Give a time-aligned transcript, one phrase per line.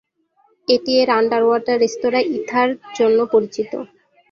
[0.67, 3.71] এটি এর under water restaurant Ithaa জন্য পরিচিত।